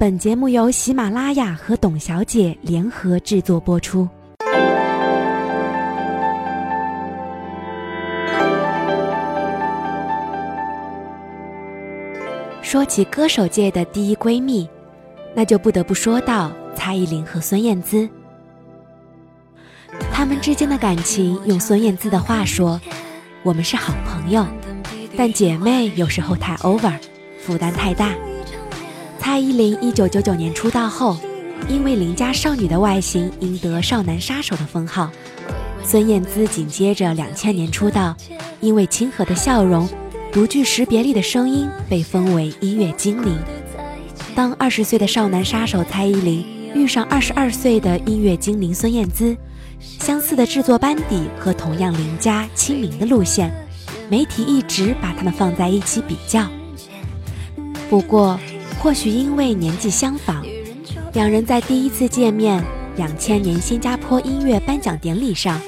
[0.00, 4.08] 本节目由喜马拉雅和董小姐联合制作播出。
[12.62, 14.68] 说起歌手界的第一闺蜜，
[15.34, 18.08] 那就不得不说到蔡依林和孙燕姿。
[20.12, 22.80] 他们之间的感情，用孙燕姿的话说，
[23.42, 24.46] 我们是好朋友，
[25.16, 26.96] 但姐妹有时候太 over，
[27.40, 28.14] 负担太大。
[29.18, 31.16] 蔡依林一九九九年出道后，
[31.68, 35.10] 因为邻家少女的外形赢得“少男杀手”的封号。
[35.82, 38.16] 孙燕姿紧接着两千年出道，
[38.60, 39.88] 因为亲和的笑容、
[40.32, 43.36] 独具识别力的声音，被封为音乐精灵。
[44.34, 49.36] 当二十岁的少男杀手蔡依林遇上二十二岁的音乐精灵孙燕姿，
[49.80, 53.52] 相似的制作班底和同样邻家亲民的路线，
[54.08, 56.46] 媒体一直把他们放在一起比较。
[57.88, 58.38] 不过，
[58.80, 60.44] 或许因为年纪相仿，
[61.12, 62.62] 两人在第一次见面，
[62.96, 65.60] 两千年新加坡音乐颁奖典礼上，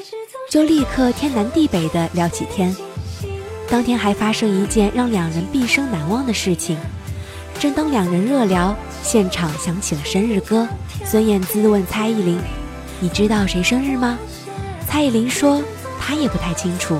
[0.48, 2.74] 就立刻天南地北的聊起天。
[3.68, 6.78] 当天还发生一件让两人毕生难忘的事情。
[7.58, 10.66] 正当两人热聊，现场响起了生日歌。
[11.04, 12.38] 孙燕姿问蔡依林
[13.00, 14.16] ：“你知道谁生日吗？”
[14.88, 15.62] 蔡依林说
[16.00, 16.98] ：“她也不太清楚。”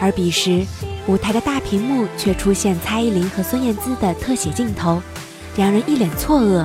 [0.00, 0.66] 而彼时，
[1.06, 5.00] 舞台的大屏幕却出现蔡依林和孙燕姿的特写镜头。
[5.56, 6.64] 两人一脸错愕，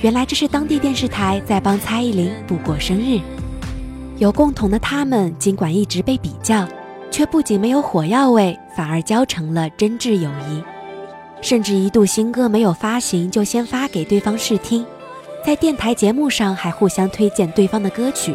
[0.00, 3.20] 原来这是当地电视台在帮蔡依林度过生日。
[4.16, 6.66] 有共同的他们，尽管一直被比较，
[7.12, 10.62] 却不仅没有火药味，反而交成了真挚友谊。
[11.40, 14.84] 甚至一度新歌没有发行就先发给对方试听，
[15.46, 18.34] 在电台节目上还互相推荐对方的歌曲。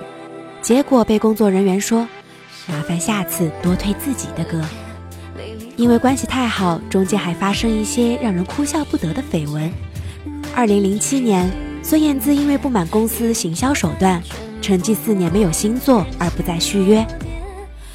[0.62, 2.08] 结果被工作人员说
[2.66, 4.64] ：“麻烦下次多推自己的歌。”
[5.76, 9.72] 因为关系太好，中间还发生一些让人哭笑不得的绯闻。
[10.56, 11.50] 二零零七年，
[11.82, 14.22] 孙燕姿因为不满公司行销手段，
[14.62, 17.06] 沉寂四年没有新作而不再续约。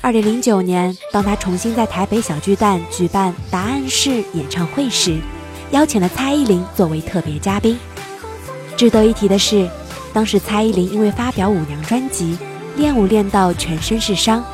[0.00, 5.18] 二零零九年，当她重新在台北小巨蛋举办《答案是》演唱会时，
[5.70, 7.78] 邀请了蔡依林作为特别嘉宾。
[8.76, 9.68] 值得一提的是，
[10.12, 12.36] 当时蔡依林因为发表舞娘专辑，
[12.76, 14.44] 练舞练到全身是伤。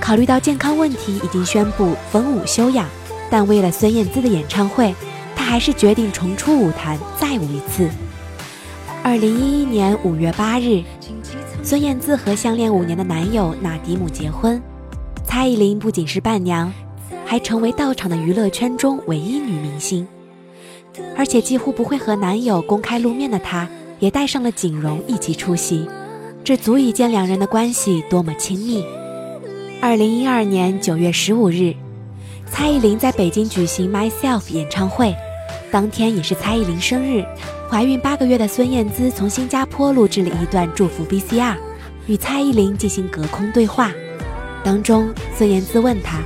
[0.00, 2.88] 考虑到健康问题，已经宣布封舞休养，
[3.30, 4.94] 但为了孙燕姿的演唱会，
[5.36, 7.88] 她还是决定重出舞坛，再舞一次。
[9.04, 10.82] 二零一一年五月八日，
[11.62, 14.60] 孙燕姿和相恋五年的男友纳迪姆结婚，
[15.24, 16.72] 蔡依林不仅是伴娘，
[17.24, 20.06] 还成为到场的娱乐圈中唯一女明星，
[21.16, 25.88] 而且几乎不会和男友公开露面的她，也带上了锦荣一起出席，
[26.42, 28.84] 这足以见两人的关系多么亲密。
[29.82, 31.74] 二零一二年九月十五日，
[32.48, 35.12] 蔡依林在北京举行 Myself 演唱会，
[35.72, 37.24] 当天也是蔡依林生日。
[37.68, 41.56] 怀孕八个月的孙燕姿从新加坡录制了一段祝福 VCR，
[42.06, 43.90] 与蔡依林进行隔空对话。
[44.62, 46.20] 当中，孙燕姿问他：“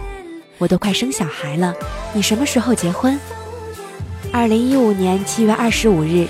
[0.59, 1.75] 我都快生小孩了，
[2.13, 3.19] 你什么时候结婚？”
[4.31, 6.27] 二零一五年七月二十五日，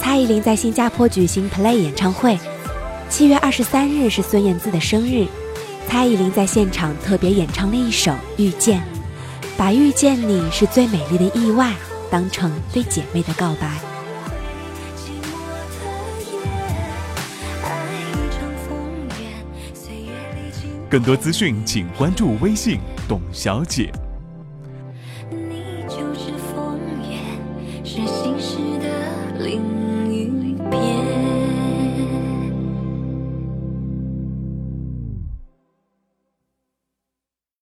[0.00, 2.36] 蔡依林在新加坡举行 Play 演唱会。
[3.08, 5.28] 七月二十三日是孙燕姿的生日。
[5.88, 8.80] 蔡依林在现场特别演唱了一首《遇见》，
[9.56, 11.72] 把遇见你是最美丽的意外
[12.10, 13.70] 当成对姐妹的告白。
[20.90, 23.90] 更多资讯，请关注微信“董小姐”。